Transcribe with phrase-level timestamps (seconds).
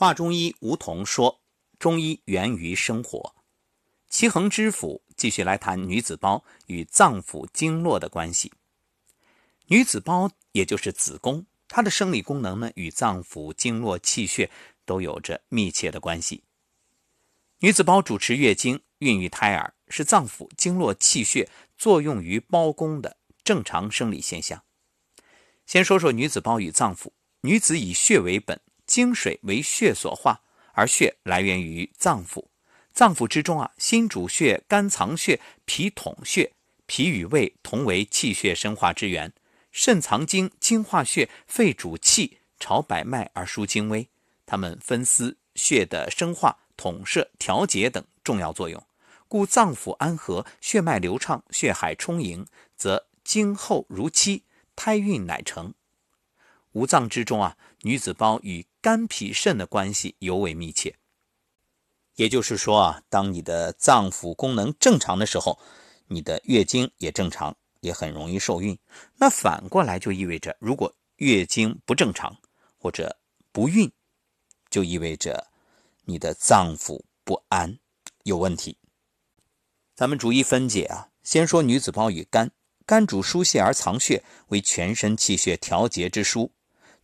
[0.00, 1.40] 华中医吴桐说
[1.76, 3.34] ：“中医源于生活。”
[4.08, 8.52] 齐衡知府继续来谈女子胞与脏腑经络的关系。
[9.66, 14.52] 女子胞也就是子宫，它的生理功能呢，与脏腑经络气血
[14.84, 16.44] 都有着密切的关系。
[17.58, 24.62] 女子胞主持月经、孕育胎儿，是脏腑经络气血作用于胞宫的正常生理现象。
[25.66, 27.10] 先说说女子胞与脏腑。
[27.40, 28.60] 女子以血为本。
[28.88, 30.40] 精水为血所化，
[30.72, 32.46] 而血来源于脏腑。
[32.92, 36.54] 脏腑之中啊，心主血，肝藏血，脾统血。
[36.86, 39.32] 脾与胃同为气血生化之源。
[39.70, 44.08] 肾藏精，精化血；肺主气，朝百脉而输精微。
[44.46, 48.82] 它们分司血的生化、统摄、调节等重要作用。
[49.28, 54.44] 故脏腑安和，血脉流畅，血海充盈，则精厚如期，
[54.74, 55.74] 胎孕乃成。
[56.72, 60.96] 五脏之中啊，女子胞与肝脾肾的关系尤为密切，
[62.14, 65.58] 也就是说啊，当你的脏腑功能正常的时候，
[66.06, 68.78] 你的月经也正常，也很容易受孕。
[69.16, 72.36] 那反过来就意味着，如果月经不正常
[72.76, 73.18] 或者
[73.50, 73.90] 不孕，
[74.70, 75.48] 就意味着
[76.04, 77.78] 你的脏腑不安，
[78.22, 78.78] 有问题。
[79.96, 82.52] 咱们逐一分解啊，先说女子胞与肝，
[82.86, 86.50] 肝主疏泄而藏血，为全身气血调节之枢。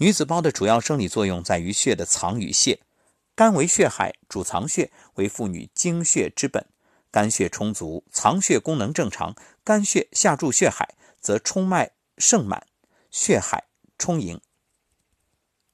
[0.00, 2.80] 女子胞的主要生理作用在于血的藏与泄，
[3.34, 6.66] 肝为血海，主藏血，为妇女精血之本。
[7.10, 12.66] 肝血充足，藏血功能正常，肝血下注血海，则冲脉盛满，
[13.10, 13.64] 血海
[13.98, 14.40] 充盈。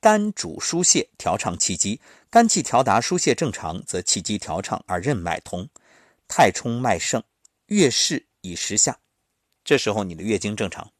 [0.00, 5.68] 肝主疏泄，调畅气机，肝气调达疏泄正常，则气机调畅而任脉通，
[6.26, 7.22] 太冲脉盛，
[7.66, 8.98] 月事以时下。
[9.62, 10.90] 这时候你的月经正常，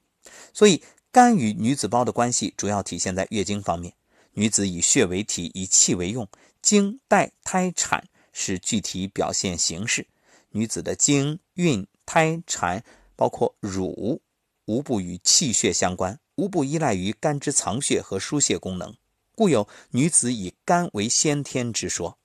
[0.55, 0.85] 所以。
[1.13, 3.95] 肝与女子胞的关系主要体现在月经方面。
[4.33, 6.29] 女子以血为体，以气为用，
[6.61, 10.07] 经、带、胎、产是具体表现形式。
[10.51, 12.85] 女子的经、孕、胎、产，
[13.17, 14.21] 包括乳，
[14.67, 18.95] 无不与气血相关，无不依赖于肝之藏血和疏泄功能，
[19.35, 22.19] 故有女子以肝为先天之说。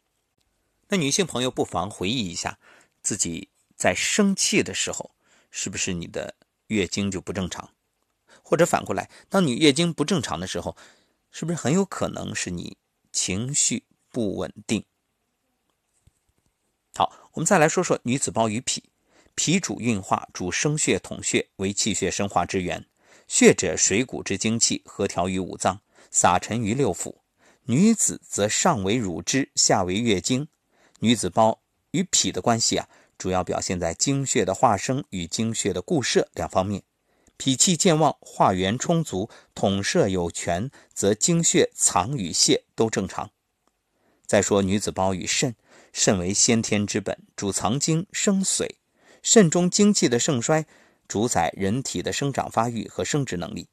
[0.90, 2.60] 那女性朋友不妨回忆一下，
[3.02, 3.48] 自己
[3.78, 5.12] 在生气的时候，
[5.50, 6.36] 是不是你的
[6.68, 7.70] 月经就不正常？
[8.52, 10.76] 或者反过来，当你月经不正常的时候，
[11.32, 12.76] 是不是很有可能是你
[13.14, 14.84] 情绪不稳定？
[16.94, 18.84] 好，我们再来说说女子胞与脾。
[19.36, 22.86] 脾主运化，主生血统血，为气血生化之源。
[23.26, 25.80] 血者，水谷之精气，和调于五脏，
[26.12, 27.16] 撒陈于六腑。
[27.64, 30.46] 女子则上为乳汁，下为月经。
[31.00, 31.62] 女子胞
[31.92, 36.84] 与脾的关系啊，主要表现在精血的化生与精血的固摄两方面。
[37.44, 43.32] 脾气健旺，化源充足，统摄有权，则精血藏与泄都正常。
[44.28, 45.56] 再说女子胞与肾，
[45.92, 48.70] 肾为先天之本，主藏精生髓。
[49.24, 50.68] 肾中精气的盛衰，
[51.08, 53.68] 主宰人体的生长发育和生殖能力。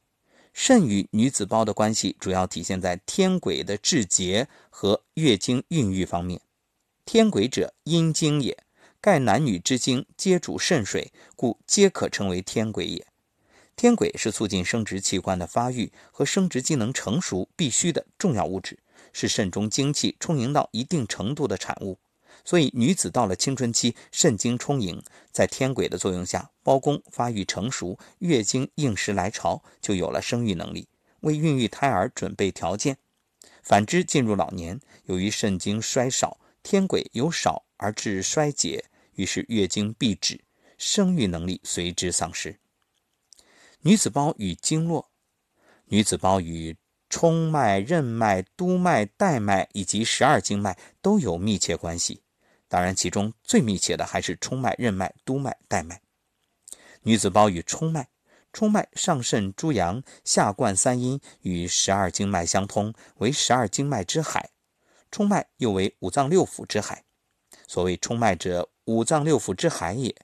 [0.54, 6.40] 肾与女子胞的关系主要体现在天癸的志节和月经孕育方面。
[7.04, 8.56] 天癸者，阴经也，
[9.02, 13.06] 盖男女之精皆主肾水，故皆可称为天癸也。
[13.78, 18.76] 天癸是促进生殖器官的发育和生殖机能成熟必须的重要物质，
[19.12, 21.96] 是肾中精气充盈到一定程度的产物。
[22.44, 25.00] 所以，女子到了青春期，肾精充盈，
[25.30, 30.88] 在天癸的作用下，胞宫发育成熟，月经应时来潮，就有了生育能力，
[31.20, 32.96] 为孕育胎儿准备条件。
[33.62, 40.40] 反之，进入老年，由于肾精衰少，天癸由少而致衰竭，于是月经闭止，
[40.76, 42.58] 生育能力随之丧失。
[43.82, 45.08] 女子胞与经络，
[45.84, 46.76] 女子胞与
[47.08, 52.22] 冲脉、任脉、督脉、带脉以及十二经脉都有密切关系。
[52.66, 56.02] 当然，其中最密切的还是冲脉、任脉、督脉、带脉。
[57.02, 58.08] 女子胞与冲脉，
[58.52, 64.50] 冲脉上肾诸阳，下贯三阴，与十二经脉相通，为十二经脉之海。
[65.10, 67.04] 冲脉又为五脏六腑之海。
[67.68, 70.14] 所谓冲脉者，五脏六腑之海也。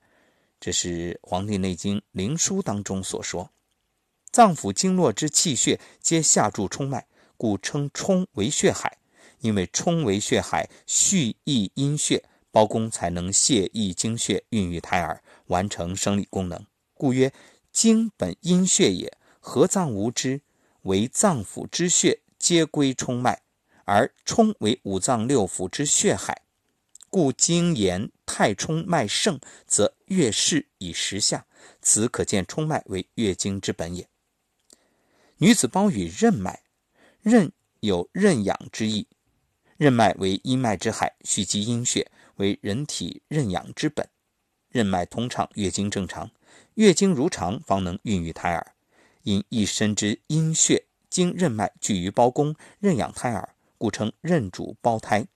[0.61, 3.50] 这是《黄帝内经·灵枢》当中所说，
[4.34, 8.98] 脏腑经络之气血皆下注冲脉，故称冲为血海。
[9.38, 16.66] 因为冲为血海，蓄益阴血，胞宫才能泄溢精血，孕育胎儿，完成生理功能。
[16.94, 17.32] 故曰：
[17.70, 20.40] 精本阴血也，合脏无之？
[20.82, 23.42] 为脏腑之血，皆归冲脉，
[23.84, 26.42] 而冲为五脏六腑之血海。
[27.08, 29.38] 故经言太冲脉盛，
[29.69, 31.46] 则月事以时下。
[31.80, 34.08] 此可见冲脉为月经之本也。
[35.44, 36.61] 女子胞与任脉，
[37.20, 39.06] 任有任养之意，
[39.76, 44.08] 任脉为阴脉之海，蓄积阴血，为人体任养之本。
[44.70, 46.31] 任脉通畅，月经正常，
[46.76, 48.73] 月经如常，方能孕育胎儿。
[49.25, 55.26] 因一身之阴血经任脉聚于胞宫，任养胎儿，故称任主胞胎。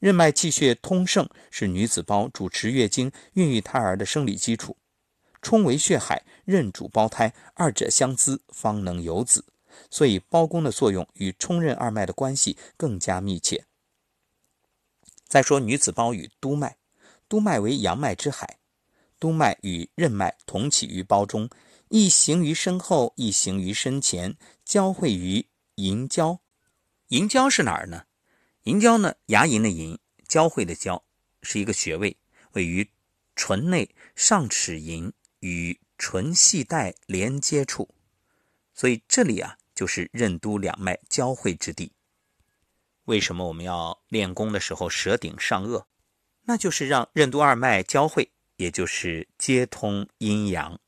[0.00, 4.76] 任脉气血通盛，是女子胞主持月经、孕育胎儿的生理基础。
[5.42, 9.44] 冲为血海，任主胞胎，二者相滋，方能有子。
[9.88, 13.66] 所以，胞宫的作用与冲任二脉的关系更加密切。
[15.26, 16.76] 再说女子胞与督脉，
[17.28, 18.58] 督脉为阳脉之海，
[19.18, 21.48] 督脉与任脉同起于胞中，
[21.88, 25.46] 一行于身后，一行于身前，交汇于
[25.76, 26.40] 龈交。
[27.08, 28.04] 龈交是哪儿呢？
[28.64, 29.14] 龈交呢？
[29.26, 31.04] 牙龈的龈，交汇的交，
[31.42, 32.16] 是一个穴位，
[32.52, 32.90] 位于
[33.36, 37.94] 唇内上齿龈与唇系带连接处，
[38.72, 41.92] 所以这里啊，就是任督两脉交汇之地。
[43.04, 45.84] 为什么我们要练功的时候舌顶上颚？
[46.42, 50.80] 那就是让任督二脉交汇，也就是接通阴阳。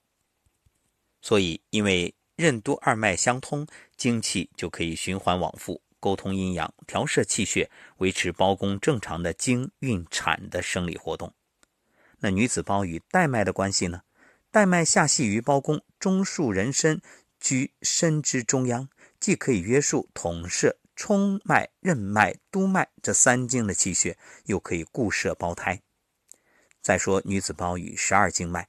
[1.20, 3.66] 所以，因为任督二脉相通，
[3.96, 5.82] 精气就可以循环往复。
[6.00, 11.32] 沟通阴阳，调摄气血，维持胞宫正常的经、孕、产的生理活动。
[12.19, 14.02] 那女子胞与带脉的关系呢？
[14.52, 17.00] 带脉下系于胞宫，中束人身，
[17.40, 18.88] 居身之中央，
[19.19, 25.81] 既可以约束统摄冲脉、任脉、督脉这三经的气血，又可以固摄胞胎。
[26.82, 28.69] 再说女子胞与十二经脉，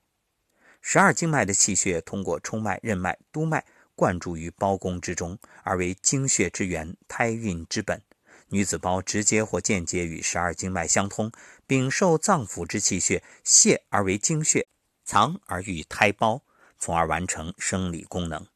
[0.82, 3.66] 十二经脉的气血通过冲脉、任脉、督脉。
[3.96, 8.02] 灌注于胞宫之中，而为精血之源、胎孕之本。
[8.48, 11.32] 女子胞直接或间接与十二经脉相通，
[11.68, 14.66] 禀受脏腑之气血，泄而为精血，
[15.04, 16.42] 藏而育胎胞，
[16.80, 18.48] 从而完成生理功能。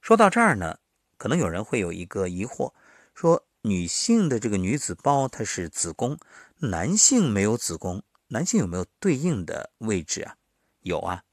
[0.00, 0.78] 说到这儿呢，
[1.16, 2.72] 可能有人会有一个疑惑：
[3.14, 6.18] 说女性的这个女子胞它是子宫，
[6.58, 10.36] 男性没有子宫，男性有没有对应的位置啊？
[10.80, 11.24] 有啊。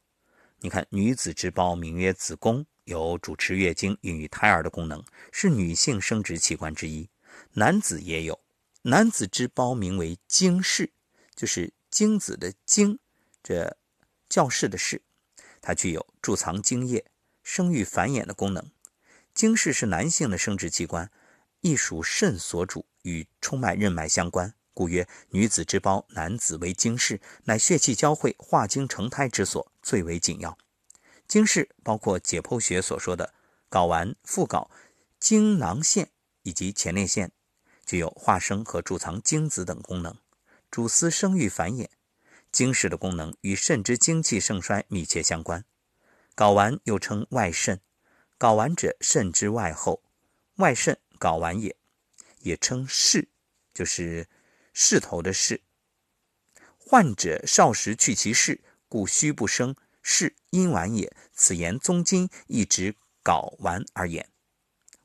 [0.59, 7.07] 你看，女子之胞名曰子宫，有主持月经、孕育胎儿的功能，是女性生殖器官之一。
[7.53, 8.39] 男子也有，
[8.81, 10.91] 男子之胞名为精室，
[11.35, 12.97] 就是精子的精，
[13.47, 13.77] 这
[14.27, 15.03] 教室的室，
[15.61, 17.05] 它具有贮藏精液、
[17.43, 18.71] 生育繁衍的功能。
[19.35, 21.11] 精室是男性的生殖器官，
[21.61, 24.55] 亦属肾所主，与冲脉、任脉相关。
[24.73, 30.57] 故曰：女子之胞，男子为精室，乃血气交汇、化精成胎之所，最为紧要。
[31.27, 33.31] 精室包括解剖学所说的
[33.69, 34.67] 睾丸、附睾、
[35.19, 36.09] 精囊腺
[36.41, 37.31] 以及前列腺，
[37.85, 40.17] 具有化生和贮藏精子等功能，
[40.71, 41.89] 主司生育繁衍。
[42.55, 45.65] 精室的功能与肾之精气盛衰密切相关。
[46.35, 47.81] 睾丸又称外肾，
[48.39, 50.01] 睾丸者肾之外后，
[50.55, 51.75] 外肾睾丸也，
[52.39, 53.27] 也称室，
[53.73, 54.27] 就是。
[54.77, 55.61] 势头的势，
[56.77, 61.15] 患者少时去其势，故虚不生，是阴丸也。
[61.31, 62.93] 此言宗经亦指
[63.23, 64.27] 睾丸而言。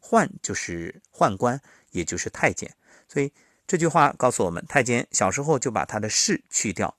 [0.02, 1.62] 宦就是宦官，
[1.92, 2.76] 也就是太监。
[3.06, 3.32] 所以
[3.64, 6.98] 这句话告诉我们，太监小时候就把他的势去掉，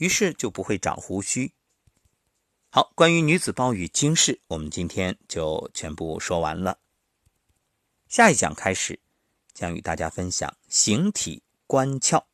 [0.00, 1.52] 于是就不会长胡须。
[2.70, 6.80] 好，关于女子暴雨经世，我们今天就全部说完了。
[8.08, 8.98] 下一讲开始，
[9.52, 11.42] 将与大家分享形体。
[11.66, 12.29] 关窍。